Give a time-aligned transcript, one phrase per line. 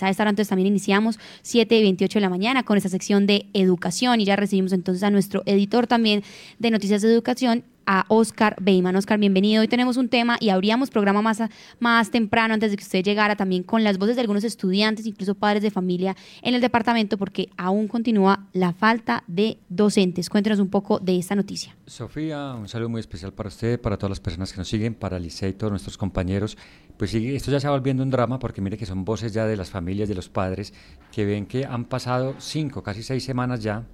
[0.00, 3.28] A esta hora entonces también iniciamos 7 y 28 de la mañana con esta sección
[3.28, 6.24] de educación y ya recibimos entonces a nuestro editor también
[6.58, 8.96] de Noticias de Educación, a Oscar Beyman.
[8.96, 9.62] Oscar, bienvenido.
[9.62, 11.42] Hoy tenemos un tema y abríamos programa más,
[11.80, 15.34] más temprano antes de que usted llegara también con las voces de algunos estudiantes, incluso
[15.34, 20.28] padres de familia en el departamento, porque aún continúa la falta de docentes.
[20.28, 21.76] Cuéntenos un poco de esta noticia.
[21.86, 25.18] Sofía, un saludo muy especial para usted, para todas las personas que nos siguen, para
[25.18, 26.56] Licey y todos nuestros compañeros.
[26.96, 29.46] Pues sí, esto ya se va volviendo un drama porque mire que son voces ya
[29.46, 30.72] de las familias, de los padres,
[31.12, 33.84] que ven que han pasado cinco, casi seis semanas ya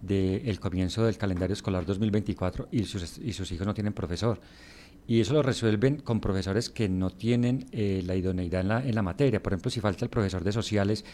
[0.00, 4.40] del comienzo del calendario escolar 2024 y sus, y sus hijos no tienen profesor.
[5.06, 8.94] Y eso lo resuelven con profesores que no tienen eh, la idoneidad en la, en
[8.94, 9.42] la, materia.
[9.42, 11.04] Por ejemplo, si falta el profesor de sociales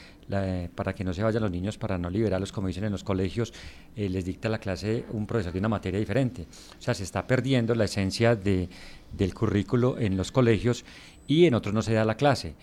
[0.75, 3.55] para que no se vayan los niños, para no liberarlos, como dicen en los colegios,
[3.97, 6.47] eh, les dicta la clase un profesor de una materia diferente.
[6.79, 8.69] O sea, se está perdiendo la esencia de,
[9.17, 10.85] del currículo en los colegios
[11.27, 12.55] y en otros no se da la clase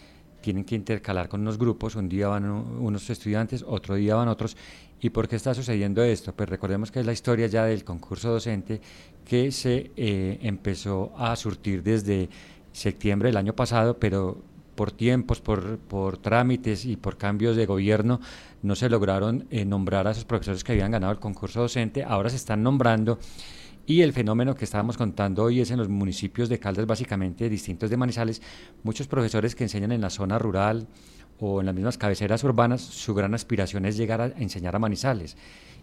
[0.45, 4.55] tienen que intercalar con unos grupos, un día van unos estudiantes, otro día van otros.
[5.01, 6.33] ¿Y por qué está sucediendo esto?
[6.35, 8.79] Pues recordemos que es la historia ya del concurso docente
[9.25, 12.29] que se eh, empezó a surtir desde
[12.71, 14.37] septiembre del año pasado, pero
[14.75, 18.19] por tiempos, por, por trámites y por cambios de gobierno
[18.61, 22.29] no se lograron eh, nombrar a esos profesores que habían ganado el concurso docente, ahora
[22.29, 23.17] se están nombrando
[23.87, 27.89] y el fenómeno que estábamos contando hoy es en los municipios de Caldas, básicamente distintos
[27.89, 28.41] de Manizales,
[28.83, 30.87] muchos profesores que enseñan en la zona rural
[31.39, 35.37] o en las mismas cabeceras urbanas, su gran aspiración es llegar a enseñar a Manizales.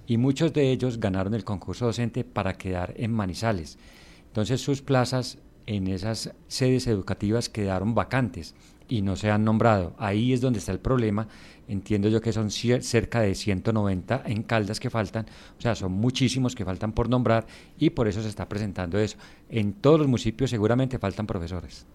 [0.06, 3.78] Y muchos de ellos ganaron el concurso docente para quedar en Manizales.
[4.26, 8.56] Entonces sus plazas en esas sedes educativas quedaron vacantes
[8.88, 9.94] y no se han nombrado.
[9.98, 11.28] Ahí es donde está el problema.
[11.68, 15.26] Entiendo yo que son cerca de 190 en Caldas que faltan,
[15.58, 17.46] o sea, son muchísimos que faltan por nombrar
[17.78, 19.16] y por eso se está presentando eso.
[19.48, 21.86] En todos los municipios seguramente faltan profesores.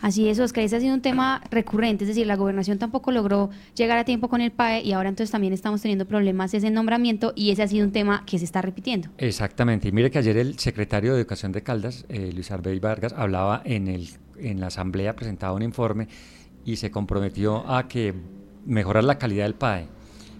[0.00, 3.50] Así es, Oscar, ese ha sido un tema recurrente, es decir, la gobernación tampoco logró
[3.74, 7.32] llegar a tiempo con el PAE y ahora entonces también estamos teniendo problemas ese nombramiento
[7.34, 9.08] y ese ha sido un tema que se está repitiendo.
[9.18, 13.14] Exactamente, y mire que ayer el secretario de Educación de Caldas, eh, Luis Arbey Vargas,
[13.16, 14.08] hablaba en, el,
[14.40, 16.08] en la asamblea, presentaba un informe
[16.64, 18.14] y se comprometió a que
[18.64, 19.86] mejorar la calidad del PAE.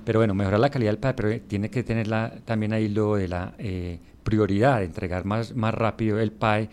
[0.04, 2.08] Pero bueno, mejorar la calidad del PAE, pero tiene que tener
[2.44, 6.68] también ahí lo de la eh, prioridad, entregar más, más rápido el PAE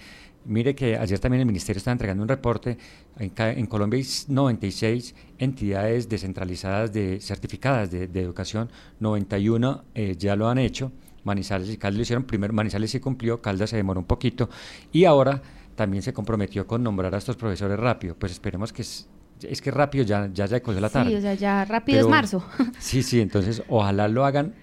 [0.46, 2.78] Mire que ayer también el Ministerio está entregando un reporte.
[3.18, 8.70] En, Colombia hay 96 entidades descentralizadas de certificadas de, educación,
[9.00, 10.92] 91 eh, ya lo han hecho.
[11.24, 12.24] Manizales y Caldas lo hicieron.
[12.26, 14.50] Primero Manizales sí cumplió, Caldas se demoró un poquito.
[14.92, 15.42] Y ahora
[15.76, 18.16] también se comprometió con nombrar a estos profesores rápido.
[18.16, 19.08] Pues esperemos que es,
[19.62, 21.12] que rápido ya, ya se cogió la tarde.
[21.12, 22.44] Sí, o sea, ya rápido es marzo.
[22.80, 24.54] sí, sí, entonces ojalá lo hagan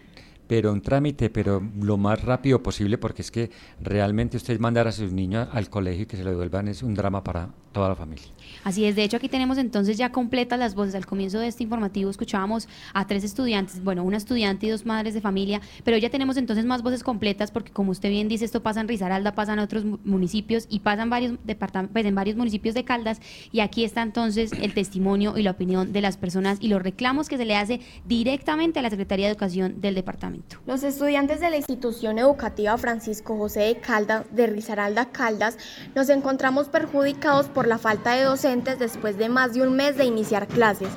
[0.51, 4.91] pero un trámite, pero lo más rápido posible, porque es que realmente usted mandar a
[4.91, 7.97] sus niños al colegio y que se lo devuelvan es un drama para toda la
[7.97, 8.25] familia.
[8.65, 10.95] Así es, de hecho aquí tenemos entonces ya completas las voces.
[10.95, 15.15] Al comienzo de este informativo escuchábamos a tres estudiantes, bueno, una estudiante y dos madres
[15.15, 18.63] de familia, pero ya tenemos entonces más voces completas porque como usted bien dice, esto
[18.63, 22.75] pasa en Risaralda, pasa en otros municipios y pasan varios departamentos, pues, en varios municipios
[22.75, 23.21] de Caldas
[23.53, 27.29] y aquí está entonces el testimonio y la opinión de las personas y los reclamos
[27.29, 30.59] que se le hace directamente a la Secretaría de Educación del departamento.
[30.67, 35.57] Los estudiantes de la institución educativa Francisco José de Caldas de Risaralda Caldas
[35.95, 40.05] nos encontramos perjudicados por la falta de docentes después de más de un mes de
[40.05, 40.89] iniciar clases.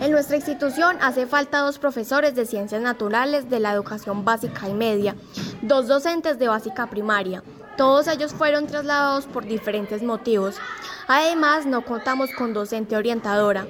[0.00, 4.72] En nuestra institución hace falta dos profesores de ciencias naturales de la educación básica y
[4.72, 5.16] media,
[5.62, 7.42] dos docentes de básica primaria,
[7.78, 10.56] todos ellos fueron trasladados por diferentes motivos.
[11.06, 13.68] Además, no contamos con docente orientadora.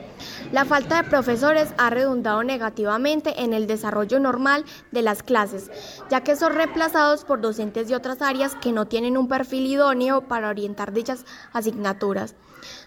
[0.50, 5.70] La falta de profesores ha redundado negativamente en el desarrollo normal de las clases,
[6.10, 10.22] ya que son reemplazados por docentes de otras áreas que no tienen un perfil idóneo
[10.22, 12.34] para orientar dichas asignaturas.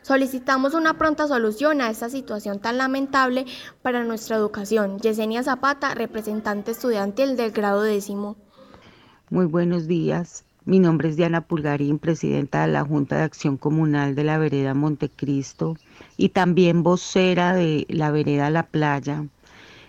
[0.01, 3.45] Solicitamos una pronta solución a esta situación tan lamentable
[3.83, 4.99] para nuestra educación.
[4.99, 8.37] Yesenia Zapata, representante estudiantil del grado décimo.
[9.29, 10.43] Muy buenos días.
[10.63, 14.75] Mi nombre es Diana Pulgarín, presidenta de la Junta de Acción Comunal de la Vereda
[14.75, 15.75] Montecristo
[16.17, 19.25] y también vocera de la Vereda La Playa.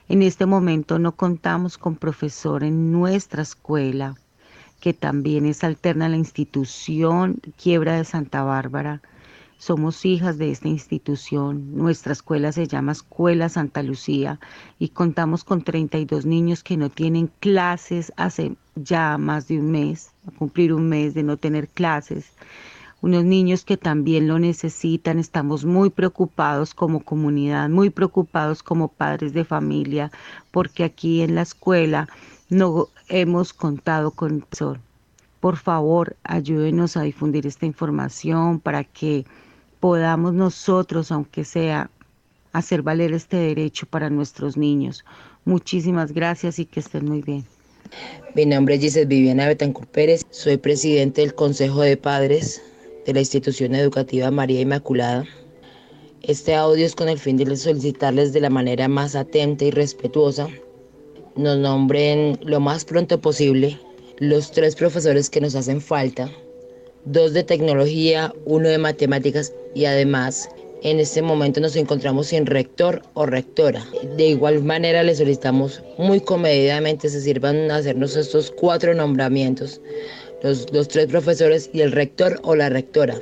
[0.09, 4.17] En este momento no contamos con profesor en nuestra escuela,
[4.81, 9.03] que también es alterna a la institución Quiebra de Santa Bárbara,
[9.63, 11.77] somos hijas de esta institución.
[11.77, 14.41] Nuestra escuela se llama Escuela Santa Lucía
[14.81, 20.11] y contamos con 32 niños que no tienen clases hace ya más de un mes,
[20.27, 22.33] a cumplir un mes de no tener clases.
[23.03, 25.21] Unos niños que también lo necesitan.
[25.21, 30.11] Estamos muy preocupados como comunidad, muy preocupados como padres de familia,
[30.51, 32.09] porque aquí en la escuela
[32.49, 34.81] no hemos contado con profesor.
[35.39, 39.25] Por favor, ayúdenos a difundir esta información para que
[39.83, 41.91] podamos nosotros, aunque sea
[42.53, 45.05] hacer valer este derecho para nuestros niños.
[45.45, 47.45] Muchísimas gracias y que estén muy bien.
[48.37, 52.63] Mi nombre es Giselle Viviana Betancur Pérez, soy presidente del Consejo de Padres
[53.05, 55.25] de la institución educativa María Inmaculada.
[56.23, 60.49] Este audio es con el fin de solicitarles de la manera más atenta y respetuosa
[61.35, 63.81] nos nombren lo más pronto posible
[64.19, 66.31] los tres profesores que nos hacen falta,
[67.05, 70.49] dos de tecnología, uno de matemáticas y además
[70.83, 73.87] en este momento nos encontramos sin rector o rectora.
[74.17, 79.81] De igual manera le solicitamos muy comedidamente se sirvan a hacernos estos cuatro nombramientos,
[80.43, 83.21] los, los tres profesores y el rector o la rectora.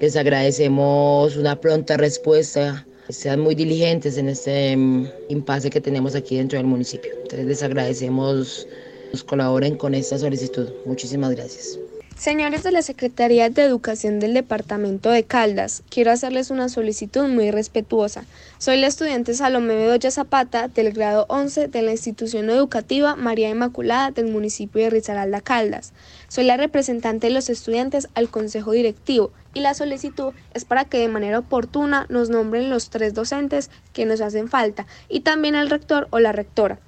[0.00, 6.36] Les agradecemos una pronta respuesta, sean muy diligentes en este mm, impasse que tenemos aquí
[6.36, 7.12] dentro del municipio.
[7.22, 8.66] Entonces les agradecemos,
[9.12, 10.68] nos colaboren con esta solicitud.
[10.86, 11.78] Muchísimas gracias.
[12.16, 17.50] Señores de la Secretaría de Educación del Departamento de Caldas, quiero hacerles una solicitud muy
[17.50, 18.24] respetuosa.
[18.58, 24.12] Soy la estudiante Salomé Bedoya Zapata del grado 11 de la institución educativa María Inmaculada
[24.12, 25.92] del municipio de Risaralda Caldas.
[26.28, 30.98] Soy la representante de los estudiantes al Consejo Directivo y la solicitud es para que
[30.98, 35.68] de manera oportuna nos nombren los tres docentes que nos hacen falta y también el
[35.68, 36.78] rector o la rectora.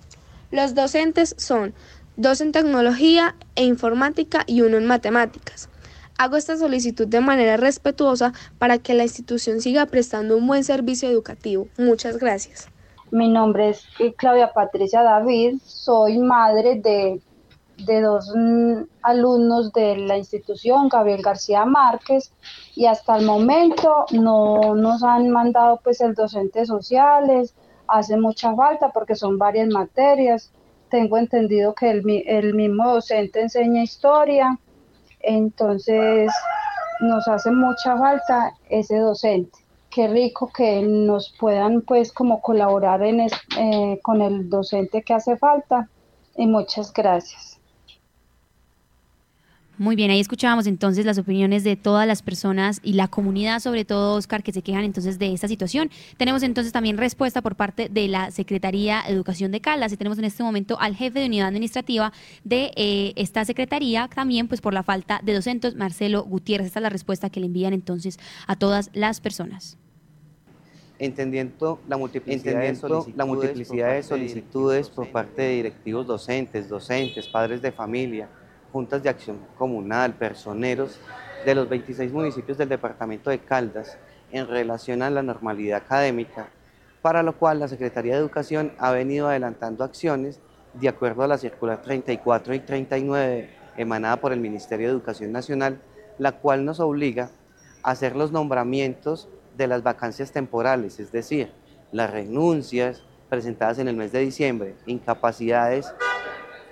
[0.53, 1.75] Los docentes son
[2.17, 5.69] dos en tecnología e informática y uno en matemáticas.
[6.19, 11.11] Hago esta solicitud de manera respetuosa para que la institución siga prestando un buen servicio
[11.11, 11.69] educativo.
[11.77, 12.69] Muchas gracias.
[13.11, 13.87] Mi nombre es
[14.17, 17.21] Claudia Patricia David, soy madre de,
[17.85, 22.33] de dos mm, alumnos de la institución, Gabriel García Márquez,
[22.75, 27.55] y hasta el momento no nos han mandado pues el docente sociales,
[27.87, 30.51] hace mucha falta porque son varias materias,
[30.91, 34.59] tengo entendido que el, el mismo docente enseña historia,
[35.21, 36.31] entonces
[37.01, 39.59] nos hace mucha falta ese docente.
[39.91, 45.37] Qué rico que nos puedan pues como colaborar en eh, con el docente que hace
[45.37, 45.89] falta
[46.37, 47.56] y muchas gracias.
[49.79, 53.85] Muy bien, ahí escuchábamos entonces las opiniones de todas las personas y la comunidad, sobre
[53.85, 55.91] todo, Oscar, que se quejan entonces de esta situación.
[56.17, 60.19] Tenemos entonces también respuesta por parte de la Secretaría de Educación de Caldas y tenemos
[60.19, 64.73] en este momento al jefe de unidad administrativa de eh, esta Secretaría, también pues por
[64.73, 66.69] la falta de docentes, Marcelo Gutiérrez.
[66.69, 69.77] Esta es la respuesta que le envían entonces a todas las personas.
[70.99, 77.61] Entendiendo la multiplicidad, de, la multiplicidad de solicitudes por parte de directivos docentes, docentes, padres
[77.61, 78.31] de familia,
[78.73, 80.99] juntas de acción comunal, personeros
[81.45, 83.99] de los 26 municipios del departamento de Caldas
[84.33, 86.49] en relación a la normalidad académica,
[87.03, 90.41] para lo cual la Secretaría de Educación ha venido adelantando acciones
[90.75, 95.81] de acuerdo a la circular 34 y 39 emanada por el Ministerio de Educación Nacional,
[96.19, 97.31] la cual nos obliga
[97.83, 101.51] a hacer los nombramientos de las vacancias temporales, es decir,
[101.93, 105.93] las renuncias presentadas en el mes de diciembre, incapacidades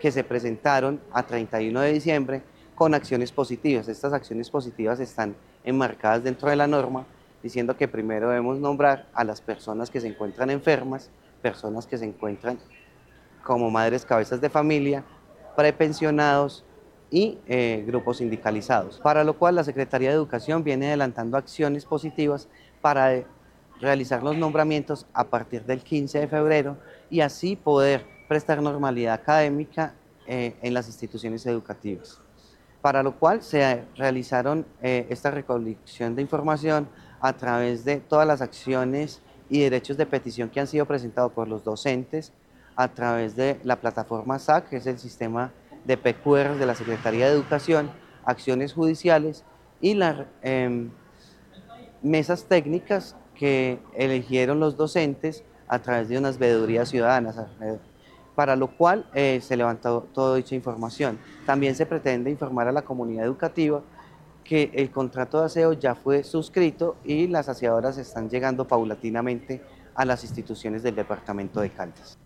[0.00, 2.42] que se presentaron a 31 de diciembre
[2.74, 3.88] con acciones positivas.
[3.88, 7.06] Estas acciones positivas están enmarcadas dentro de la norma,
[7.42, 11.10] diciendo que primero debemos nombrar a las personas que se encuentran enfermas,
[11.42, 12.58] personas que se encuentran
[13.42, 15.04] como madres cabezas de familia,
[15.56, 16.64] prepensionados
[17.10, 22.48] y eh, grupos sindicalizados, para lo cual la Secretaría de Educación viene adelantando acciones positivas
[22.80, 23.24] para
[23.80, 26.78] realizar los nombramientos a partir del 15 de febrero
[27.10, 29.94] y así poder prestar normalidad académica
[30.26, 32.20] eh, en las instituciones educativas.
[32.80, 36.88] Para lo cual se realizaron eh, esta recolección de información
[37.20, 41.48] a través de todas las acciones y derechos de petición que han sido presentados por
[41.48, 42.32] los docentes
[42.76, 45.52] a través de la plataforma SAC, que es el sistema
[45.84, 47.90] de PQR de la Secretaría de Educación,
[48.24, 49.44] acciones judiciales
[49.80, 50.90] y las em,
[52.02, 57.36] mesas técnicas que eligieron los docentes a través de unas veedurías ciudadanas
[58.34, 61.18] para lo cual eh, se levantó toda dicha información.
[61.46, 63.82] También se pretende informar a la comunidad educativa
[64.42, 69.62] que el contrato de aseo ya fue suscrito y las aseadoras están llegando paulatinamente
[69.94, 72.18] a las instituciones del departamento de Caldas.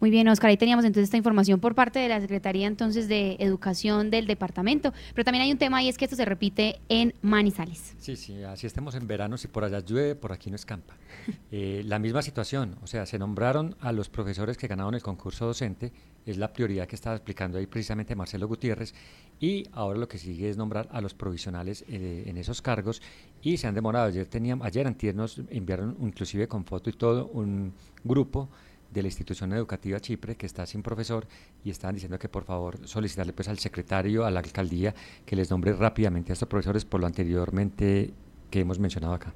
[0.00, 3.36] Muy bien, Oscar, ahí teníamos entonces esta información por parte de la Secretaría entonces de
[3.40, 7.14] Educación del departamento, pero también hay un tema y es que esto se repite en
[7.20, 7.94] Manizales.
[7.98, 10.94] Sí, sí, así estemos en verano, si por allá llueve, por aquí no escampa.
[11.50, 15.46] Eh, la misma situación, o sea, se nombraron a los profesores que ganaron el concurso
[15.46, 15.92] docente,
[16.26, 18.94] es la prioridad que estaba explicando ahí precisamente Marcelo Gutiérrez,
[19.40, 23.00] y ahora lo que sigue es nombrar a los provisionales eh, en esos cargos
[23.42, 24.06] y se han demorado.
[24.06, 27.72] Ayer tenían, ayer antier nos enviaron inclusive con foto y todo un
[28.04, 28.48] grupo
[28.90, 31.26] de la institución educativa Chipre que está sin profesor
[31.64, 34.94] y estaban diciendo que por favor solicitarle pues al secretario, a la alcaldía,
[35.26, 38.12] que les nombre rápidamente a estos profesores por lo anteriormente
[38.50, 39.34] que hemos mencionado acá.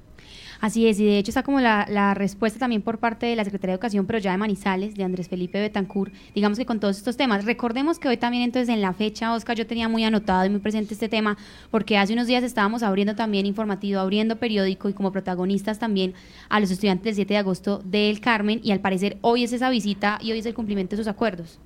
[0.63, 3.73] Así es, y de hecho está como la, respuesta también por parte de la Secretaría
[3.73, 7.17] de Educación, pero ya de Manizales, de Andrés Felipe Betancourt, digamos que con todos estos
[7.17, 7.43] temas.
[7.43, 10.61] Recordemos que hoy también entonces en la fecha, Oscar, yo tenía muy anotado y muy
[10.61, 11.37] presente este tema,
[11.69, 16.13] porque hace unos días estábamos abriendo también informativo, abriendo periódico y como protagonistas también
[16.47, 19.69] a los estudiantes del 7 de agosto del Carmen, y al parecer hoy es esa
[19.69, 21.59] visita y hoy es el cumplimiento de sus acuerdos.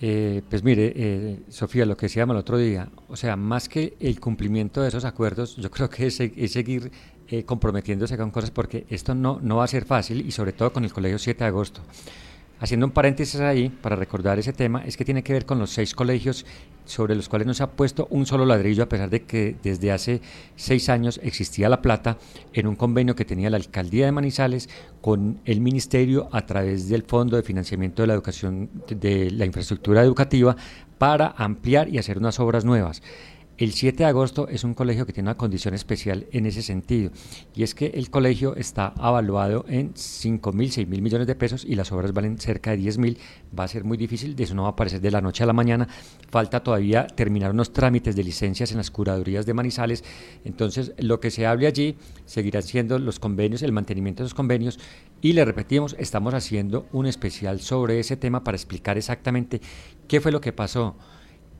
[0.00, 3.96] Eh, pues mire, eh, Sofía, lo que decíamos el otro día, o sea, más que
[3.98, 6.16] el cumplimiento de esos acuerdos, yo creo que es,
[6.52, 6.92] seguir
[7.26, 10.72] eh, comprometiéndose con cosas porque esto no, no va a ser fácil y sobre todo
[10.72, 11.80] con el Colegio 7 de agosto.
[12.60, 15.70] Haciendo un paréntesis ahí para recordar ese tema, es que tiene que ver con los
[15.70, 16.44] seis colegios
[16.84, 19.92] sobre los cuales no se ha puesto un solo ladrillo, a pesar de que desde
[19.92, 20.20] hace
[20.56, 22.18] seis años existía La Plata
[22.52, 24.68] en un convenio que tenía la Alcaldía de Manizales
[25.00, 30.02] con el Ministerio a través del Fondo de Financiamiento de la Educación, de la Infraestructura
[30.02, 30.56] Educativa,
[30.98, 33.02] para ampliar y hacer unas obras nuevas.
[33.58, 37.10] El 7 de agosto es un colegio que tiene una condición especial en ese sentido,
[37.56, 41.64] y es que el colegio está avaluado en 5 mil, 6 mil millones de pesos
[41.64, 43.18] y las obras valen cerca de 10 mil.
[43.58, 45.46] Va a ser muy difícil, de eso no va a aparecer de la noche a
[45.46, 45.88] la mañana.
[46.30, 50.04] Falta todavía terminar unos trámites de licencias en las curadurías de Manizales.
[50.44, 51.96] Entonces, lo que se hable allí
[52.26, 54.78] seguirán siendo los convenios, el mantenimiento de los convenios.
[55.20, 59.60] Y le repetimos, estamos haciendo un especial sobre ese tema para explicar exactamente
[60.06, 60.94] qué fue lo que pasó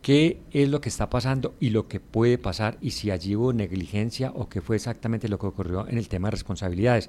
[0.03, 3.53] qué es lo que está pasando y lo que puede pasar y si allí hubo
[3.53, 7.09] negligencia o qué fue exactamente lo que ocurrió en el tema de responsabilidades,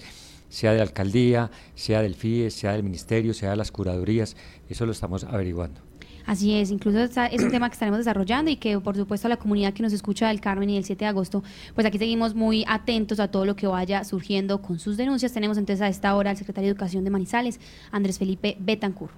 [0.49, 4.35] sea de la alcaldía, sea del FIE, sea del ministerio, sea de las curadurías,
[4.69, 5.81] eso lo estamos averiguando.
[6.25, 9.73] Así es, incluso es un tema que estaremos desarrollando y que por supuesto la comunidad
[9.73, 11.43] que nos escucha del Carmen y del 7 de agosto,
[11.73, 15.33] pues aquí seguimos muy atentos a todo lo que vaya surgiendo con sus denuncias.
[15.33, 17.59] Tenemos entonces a esta hora al secretario de Educación de Manizales,
[17.91, 19.13] Andrés Felipe Betancourt.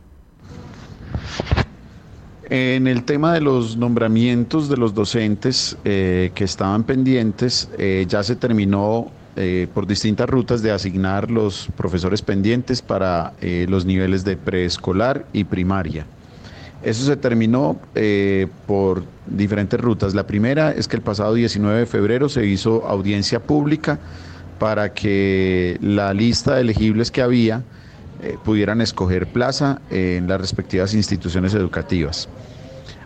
[2.54, 8.24] En el tema de los nombramientos de los docentes eh, que estaban pendientes, eh, ya
[8.24, 14.36] se terminó eh, por distintas rutas de asignar los profesores pendientes para los niveles de
[14.36, 16.06] preescolar y primaria.
[16.84, 17.80] Eso se terminó
[18.68, 20.14] por diferentes rutas.
[20.14, 23.98] La primera es que el pasado 19 de febrero se hizo audiencia pública
[24.60, 27.64] para que la lista de elegibles que había
[28.22, 32.30] eh, pudieran escoger plaza en las respectivas instituciones educativas.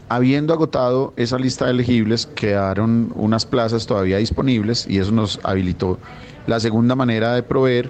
[0.08, 5.98] Habiendo agotado esa lista de elegibles, quedaron unas plazas todavía disponibles y eso nos habilitó
[6.46, 7.90] la segunda manera de proveer,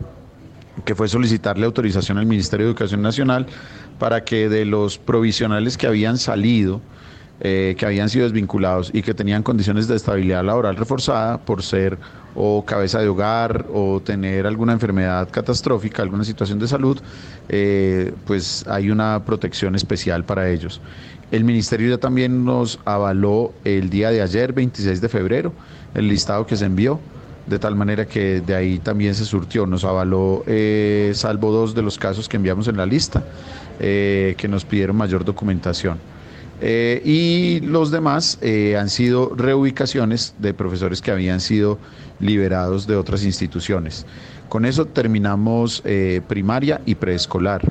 [0.86, 3.48] que fue solicitarle autorización al Ministerio de Educación Nacional
[4.00, 6.80] para que de los provisionales que habían salido,
[7.42, 11.98] eh, que habían sido desvinculados y que tenían condiciones de estabilidad laboral reforzada por ser
[12.34, 16.98] o cabeza de hogar o tener alguna enfermedad catastrófica, alguna situación de salud,
[17.50, 20.80] eh, pues hay una protección especial para ellos.
[21.30, 25.52] El ministerio ya también nos avaló el día de ayer, 26 de febrero,
[25.94, 27.02] el listado que se envió,
[27.48, 31.82] de tal manera que de ahí también se surtió, nos avaló, eh, salvo dos de
[31.82, 33.24] los casos que enviamos en la lista,
[33.78, 36.15] que nos pidieron mayor documentación.
[36.62, 41.78] Eh, y los demás eh, han sido reubicaciones de profesores que habían sido
[42.20, 44.06] liberados de otras instituciones.
[44.48, 47.62] Con eso terminamos eh, primaria y preescolar.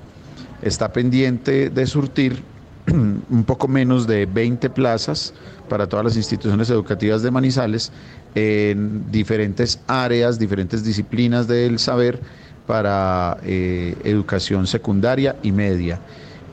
[0.60, 2.42] Está pendiente de surtir
[2.86, 5.32] un poco menos de 20 plazas
[5.68, 7.90] para todas las instituciones educativas de Manizales
[8.34, 12.20] en diferentes áreas, diferentes disciplinas del saber
[12.66, 16.00] para educación secundaria y media.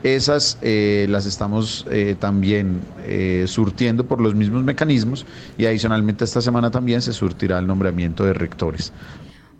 [0.03, 5.25] Esas eh, las estamos eh, también eh, surtiendo por los mismos mecanismos
[5.58, 8.91] y adicionalmente esta semana también se surtirá el nombramiento de rectores.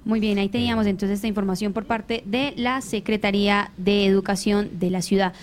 [0.04, 4.90] Muy bien, ahí teníamos entonces esta información por parte de la Secretaría de Educación de
[4.90, 5.34] la ciudad.